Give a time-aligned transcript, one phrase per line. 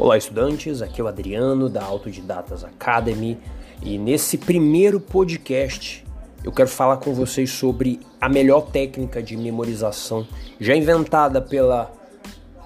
[0.00, 0.80] Olá, estudantes.
[0.80, 3.36] Aqui é o Adriano da Autodidatas Academy
[3.82, 6.06] e nesse primeiro podcast
[6.44, 10.24] eu quero falar com vocês sobre a melhor técnica de memorização
[10.60, 11.90] já inventada pela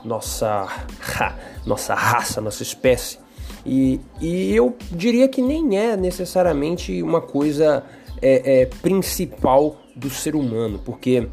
[0.05, 0.69] nossa,
[1.65, 3.19] nossa raça, nossa espécie.
[3.65, 7.83] E, e eu diria que nem é necessariamente uma coisa
[8.21, 11.27] é, é, principal do ser humano, porque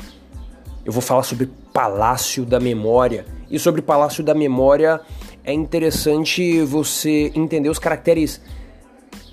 [0.85, 3.25] eu vou falar sobre Palácio da Memória.
[3.51, 5.01] E sobre Palácio da Memória
[5.43, 8.41] é interessante você entender os caracteres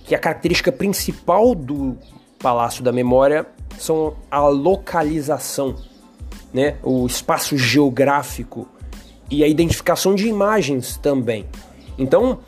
[0.04, 1.96] que a característica principal do
[2.38, 3.46] Palácio da Memória
[3.78, 5.76] são a localização,
[6.54, 6.76] né?
[6.82, 8.68] O espaço geográfico
[9.30, 11.46] e a identificação de imagens também.
[11.98, 12.38] Então,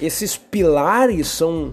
[0.00, 1.72] esses pilares são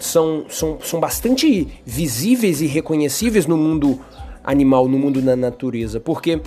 [0.00, 3.98] são, são, são bastante visíveis e reconhecíveis no mundo
[4.42, 6.40] animal, no mundo da natureza, porque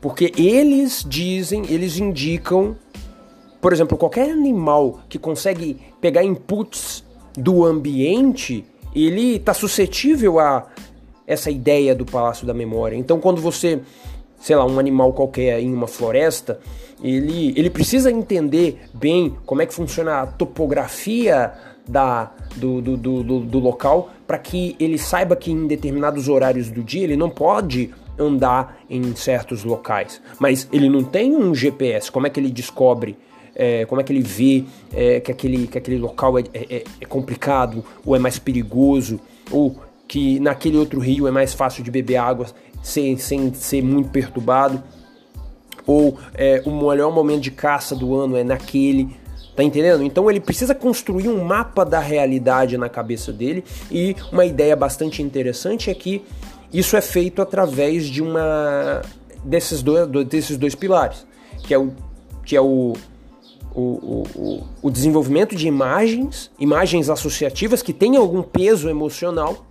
[0.00, 2.76] porque eles dizem, eles indicam
[3.62, 7.04] por exemplo, qualquer animal que consegue pegar inputs
[7.38, 10.66] do ambiente, ele está suscetível a
[11.24, 12.96] essa ideia do palácio da memória.
[12.96, 13.80] Então, quando você,
[14.40, 16.58] sei lá, um animal qualquer em uma floresta,
[17.00, 21.52] ele, ele precisa entender bem como é que funciona a topografia
[21.88, 26.82] da, do, do, do, do local para que ele saiba que em determinados horários do
[26.82, 30.20] dia ele não pode andar em certos locais.
[30.40, 33.16] Mas ele não tem um GPS, como é que ele descobre?
[33.54, 37.04] É, como é que ele vê é, que, aquele, que aquele local é, é, é,
[37.06, 39.76] complicado, ou é mais perigoso, ou
[40.08, 42.46] que naquele outro rio é mais fácil de beber água
[42.82, 44.82] sem, sem ser muito perturbado,
[45.86, 49.20] ou é, o melhor momento de caça do ano é naquele.
[49.54, 50.02] Tá entendendo?
[50.02, 55.22] Então ele precisa construir um mapa da realidade na cabeça dele e uma ideia bastante
[55.22, 56.24] interessante é que
[56.72, 59.02] isso é feito através de uma
[59.44, 61.26] desses dois, desses dois pilares,
[61.64, 61.92] que é o
[62.46, 62.94] que é o
[63.74, 69.66] o, o, o desenvolvimento de imagens, imagens associativas que tenham algum peso emocional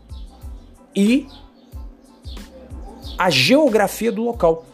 [0.96, 1.28] e
[3.18, 4.66] a geografia do local.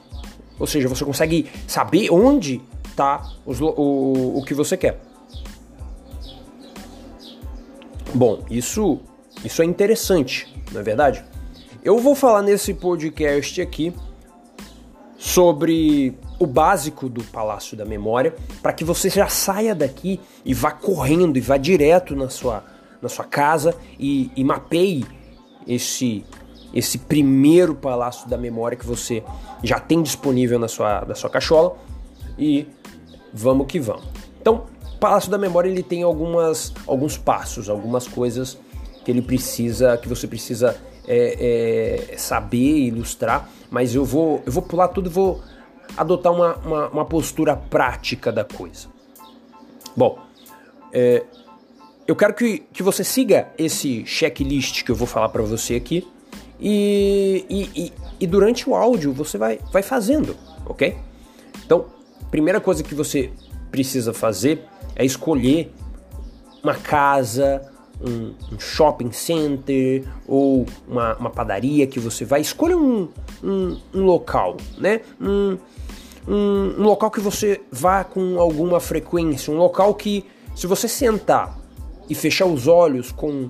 [0.59, 4.99] Ou seja, você consegue saber onde está o, o que você quer.
[8.13, 8.99] Bom, isso,
[9.43, 11.23] isso é interessante, não é verdade?
[11.83, 13.93] Eu vou falar nesse podcast aqui
[15.17, 20.71] sobre o básico do Palácio da Memória para que você já saia daqui e vá
[20.71, 22.63] correndo e vá direto na sua,
[23.01, 25.05] na sua casa e, e mapeie
[25.67, 26.23] esse,
[26.73, 29.23] esse primeiro Palácio da Memória que você
[29.63, 31.75] já tem disponível na sua, na sua cachola
[32.37, 32.67] e
[33.33, 34.05] vamos que vamos.
[34.39, 34.65] Então,
[34.99, 38.57] Palácio da Memória ele tem algumas, alguns passos, algumas coisas
[39.03, 40.75] que ele precisa, que você precisa
[41.07, 45.41] é, é, saber ilustrar, mas eu vou, eu vou pular tudo e vou
[45.95, 48.87] adotar uma, uma, uma postura prática da coisa.
[49.95, 50.19] Bom,
[50.91, 51.23] é,
[52.07, 56.07] eu quero que, que você siga esse checklist que eu vou falar para você aqui
[56.59, 60.35] e, e, e, e, durante o áudio você vai, vai fazendo,
[60.65, 60.97] ok?
[61.65, 61.85] Então,
[62.31, 63.31] primeira coisa que você
[63.69, 64.63] precisa fazer
[64.95, 65.71] é escolher
[66.63, 67.61] uma casa,
[68.01, 72.41] um, um shopping center ou uma, uma, padaria que você vai.
[72.41, 73.09] Escolha um,
[73.43, 75.01] um, um local, né?
[75.19, 75.57] Um,
[76.27, 80.25] um, local que você vá com alguma frequência, um local que,
[80.55, 81.57] se você sentar
[82.09, 83.49] e fechar os olhos com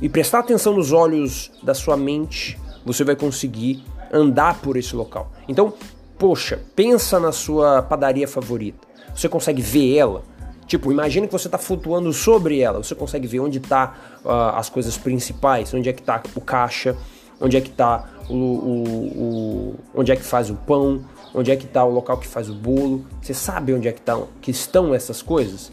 [0.00, 3.82] e prestar atenção nos olhos da sua mente, você vai conseguir
[4.12, 5.32] andar por esse local.
[5.48, 5.72] Então,
[6.18, 8.86] poxa, pensa na sua padaria favorita.
[9.14, 10.22] Você consegue ver ela?
[10.66, 12.82] Tipo, imagine que você está flutuando sobre ela.
[12.82, 13.94] Você consegue ver onde está
[14.24, 16.96] uh, as coisas principais, onde é que está o caixa,
[17.40, 18.84] onde é que está o, o,
[19.16, 21.04] o, onde é que faz o pão,
[21.34, 23.04] onde é que está o local que faz o bolo.
[23.20, 25.70] Você sabe onde é que, tá, que estão essas coisas?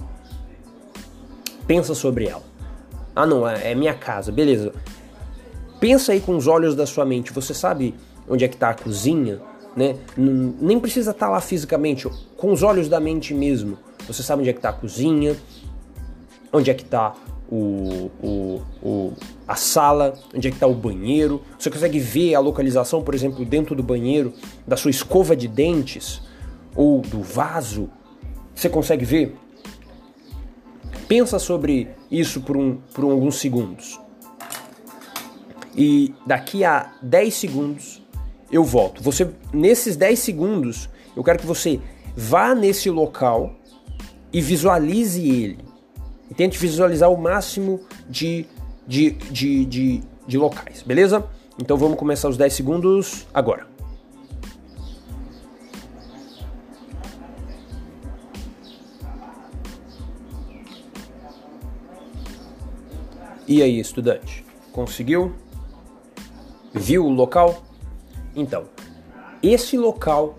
[1.66, 2.44] Pensa sobre ela.
[3.16, 4.74] Ah, não, é, é minha casa, beleza.
[5.80, 7.32] Pensa aí com os olhos da sua mente.
[7.32, 7.96] Você sabe
[8.28, 9.40] onde é que está a cozinha,
[9.76, 9.96] né?
[10.18, 13.78] nem precisa estar tá lá fisicamente, com os olhos da mente mesmo.
[14.08, 15.36] Você sabe onde é que está a cozinha,
[16.52, 17.16] onde é que está
[17.52, 19.14] o, o, o,
[19.48, 21.42] a sala, onde é que está o banheiro.
[21.60, 24.34] Você consegue ver a localização, por exemplo, dentro do banheiro,
[24.66, 26.22] da sua escova de dentes
[26.76, 27.90] ou do vaso.
[28.56, 29.36] Você consegue ver?
[31.08, 34.00] Pensa sobre isso por, um, por alguns segundos.
[35.76, 38.02] E daqui a 10 segundos
[38.52, 39.02] eu volto.
[39.04, 41.80] Você nesses 10 segundos, eu quero que você
[42.16, 43.56] vá nesse local
[44.32, 45.60] e visualize ele.
[46.30, 48.46] E tente visualizar o máximo de,
[48.88, 51.26] de, de, de, de locais, beleza?
[51.60, 53.68] Então vamos começar os 10 segundos agora.
[63.48, 64.46] E aí, estudante?
[64.72, 65.36] Conseguiu?
[66.74, 67.62] Viu o local?
[68.34, 68.64] Então,
[69.44, 70.38] esse local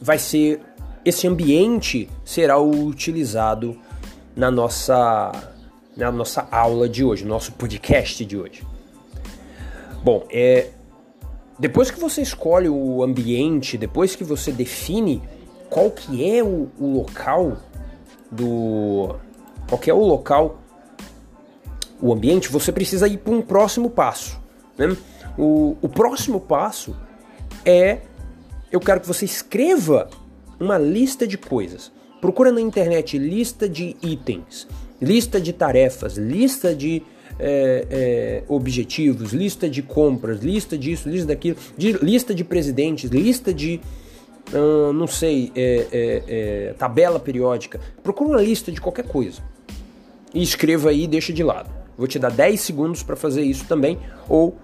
[0.00, 0.62] vai ser
[1.04, 3.78] esse ambiente será utilizado
[4.34, 5.32] na nossa
[5.96, 8.66] na nossa aula de hoje, nosso podcast de hoje.
[10.02, 10.70] Bom, é
[11.56, 15.22] depois que você escolhe o ambiente, depois que você define
[15.70, 17.56] qual que é o, o local
[18.28, 19.14] do
[19.68, 20.58] qual que é o local,
[22.02, 24.40] o ambiente, você precisa ir para um próximo passo.
[24.76, 24.96] Né?
[25.38, 26.96] O, o próximo passo
[27.64, 28.00] é
[28.70, 30.10] eu quero que você escreva
[30.64, 31.92] uma lista de coisas.
[32.20, 34.66] Procura na internet lista de itens,
[35.00, 37.02] lista de tarefas, lista de
[37.38, 43.52] é, é, objetivos, lista de compras, lista disso, lista daquilo, de, lista de presidentes, lista
[43.52, 43.80] de.
[44.52, 47.80] Uh, não sei, é, tabela periódica.
[48.02, 49.42] Procura uma lista de qualquer coisa.
[50.34, 51.70] E escreva aí e deixa de lado.
[51.96, 54.56] Vou te dar 10 segundos para fazer isso também, ou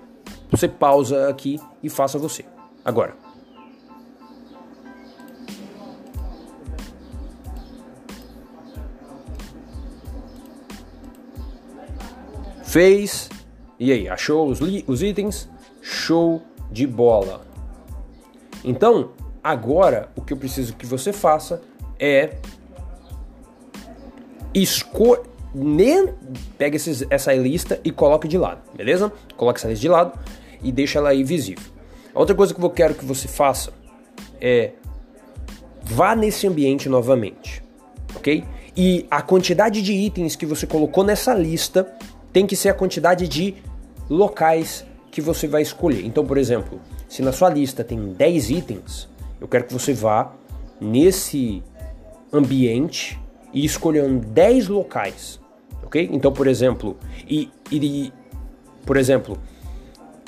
[0.51, 2.45] você pausa aqui e faça você.
[2.85, 3.30] Agora.
[12.71, 13.29] Fez.
[13.81, 15.49] E aí, achou os, os itens?
[15.83, 16.41] Show
[16.71, 17.41] de bola.
[18.65, 19.11] Então,
[19.43, 21.61] agora o que eu preciso que você faça
[21.99, 22.37] é
[24.55, 25.29] escolher.
[26.57, 29.13] Pega esses, essa lista e coloque de lado, beleza?
[29.37, 30.17] Coloque essa lista de lado
[30.63, 31.65] e deixa ela aí visível.
[32.15, 33.73] A outra coisa que eu quero que você faça
[34.41, 34.75] é
[35.83, 37.65] vá nesse ambiente novamente,
[38.15, 38.45] ok?
[38.77, 41.93] E a quantidade de itens que você colocou nessa lista
[42.33, 43.57] tem que ser a quantidade de
[44.09, 46.05] locais que você vai escolher.
[46.05, 49.09] Então, por exemplo, se na sua lista tem 10 itens,
[49.41, 50.33] eu quero que você vá
[50.81, 51.63] nesse
[52.33, 53.19] ambiente
[53.53, 55.41] e escolham 10 locais,
[55.83, 56.09] ok?
[56.13, 56.97] Então, por exemplo,
[57.29, 58.13] e, e
[58.87, 59.37] por exemplo,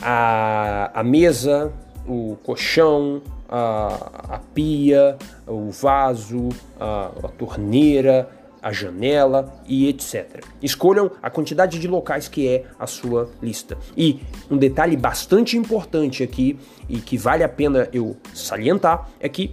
[0.01, 1.73] a, a mesa,
[2.07, 5.17] o colchão, a, a pia,
[5.47, 8.29] o vaso, a, a torneira,
[8.63, 10.45] a janela e etc.
[10.63, 13.77] Escolham a quantidade de locais que é a sua lista.
[13.97, 16.57] E um detalhe bastante importante aqui
[16.89, 19.53] e que vale a pena eu salientar é que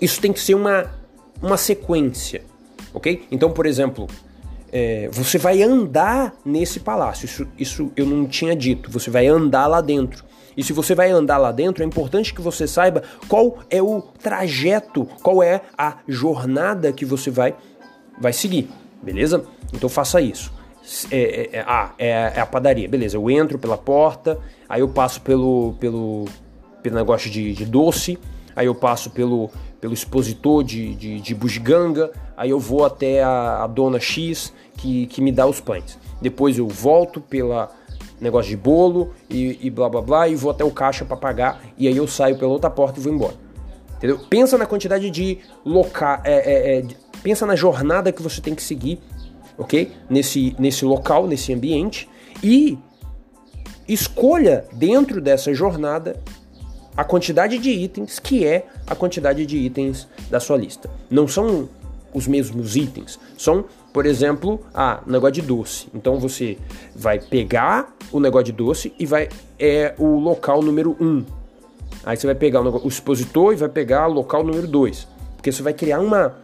[0.00, 0.90] isso tem que ser uma,
[1.40, 2.42] uma sequência,
[2.92, 3.26] ok?
[3.30, 4.08] Então, por exemplo,
[4.72, 7.26] é, você vai andar nesse palácio.
[7.26, 8.90] Isso, isso eu não tinha dito.
[8.90, 10.24] Você vai andar lá dentro.
[10.56, 14.00] E se você vai andar lá dentro, é importante que você saiba qual é o
[14.00, 17.54] trajeto, qual é a jornada que você vai
[18.18, 18.68] vai seguir,
[19.02, 19.44] beleza?
[19.72, 20.52] Então faça isso.
[21.10, 23.16] É, é, é, ah, é, é, a padaria, beleza.
[23.16, 24.38] Eu entro pela porta,
[24.68, 26.26] aí eu passo pelo, pelo,
[26.82, 28.18] pelo negócio de, de doce,
[28.54, 29.50] aí eu passo pelo,
[29.80, 35.06] pelo expositor de, de, de bugiganga, aí eu vou até a, a, dona X que,
[35.06, 35.98] que me dá os pães.
[36.20, 37.70] Depois eu volto pela
[38.20, 41.60] negócio de bolo e, e blá blá blá e vou até o caixa para pagar
[41.76, 43.34] e aí eu saio pela outra porta e vou embora.
[43.96, 44.18] Entendeu?
[44.28, 46.84] Pensa na quantidade de local, é, é, é,
[47.24, 49.00] pensa na jornada que você tem que seguir,
[49.56, 49.90] ok?
[50.10, 52.06] Nesse, nesse local, nesse ambiente
[52.42, 52.78] e
[53.88, 56.20] escolha dentro dessa jornada
[56.94, 60.90] a quantidade de itens que é a quantidade de itens da sua lista.
[61.10, 61.66] Não são
[62.12, 65.88] os mesmos itens, são, por exemplo, ah, negócio de doce.
[65.94, 66.58] Então você
[66.94, 71.04] vai pegar o negócio de doce e vai é o local número 1.
[71.04, 71.24] Um.
[72.04, 75.08] Aí você vai pegar o, o expositor e vai pegar o local número 2.
[75.36, 76.43] Porque você vai criar uma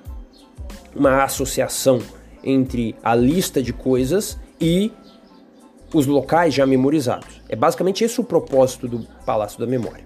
[0.94, 2.00] uma associação
[2.42, 4.92] entre a lista de coisas e
[5.92, 7.42] os locais já memorizados.
[7.49, 10.04] É basicamente esse o propósito do Palácio da Memória.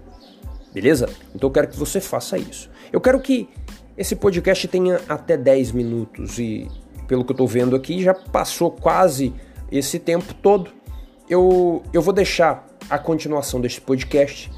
[0.72, 1.08] Beleza?
[1.34, 2.70] Então eu quero que você faça isso.
[2.92, 3.48] Eu quero que
[3.96, 6.68] esse podcast tenha até 10 minutos e,
[7.06, 9.32] pelo que eu estou vendo aqui, já passou quase
[9.70, 10.70] esse tempo todo.
[11.28, 14.50] Eu, eu vou deixar a continuação deste podcast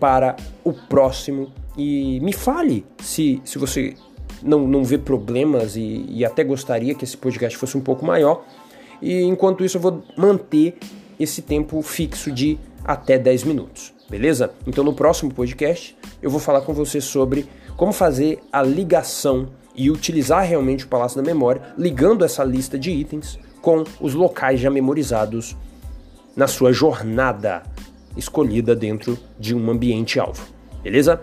[0.00, 0.34] para
[0.64, 3.94] o próximo e me fale se, se você
[4.42, 8.44] não, não vê problemas e, e até gostaria que esse podcast fosse um pouco maior.
[9.00, 10.76] E enquanto isso, eu vou manter
[11.18, 14.52] esse tempo fixo de até 10 minutos, beleza?
[14.66, 19.90] Então no próximo podcast eu vou falar com você sobre como fazer a ligação e
[19.90, 24.70] utilizar realmente o Palácio da Memória, ligando essa lista de itens com os locais já
[24.70, 25.56] memorizados
[26.34, 27.62] na sua jornada
[28.16, 30.42] escolhida dentro de um ambiente alvo.
[30.82, 31.22] Beleza?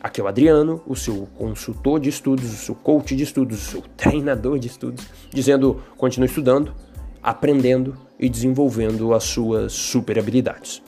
[0.00, 3.70] Aqui é o Adriano, o seu consultor de estudos, o seu coach de estudos, o
[3.70, 6.74] seu treinador de estudos, dizendo: continue estudando,
[7.22, 10.82] aprendendo e desenvolvendo as suas super habilidades.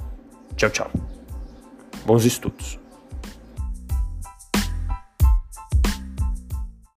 [0.57, 0.90] Tchau, tchau.
[2.07, 2.79] Bons estudos.